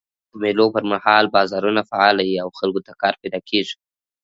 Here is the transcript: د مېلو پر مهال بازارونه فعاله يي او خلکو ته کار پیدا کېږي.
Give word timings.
د 0.31 0.33
مېلو 0.41 0.65
پر 0.75 0.83
مهال 0.91 1.23
بازارونه 1.35 1.81
فعاله 1.89 2.23
يي 2.29 2.37
او 2.43 2.49
خلکو 2.59 2.79
ته 2.87 2.91
کار 3.01 3.13
پیدا 3.21 3.39
کېږي. 3.49 3.75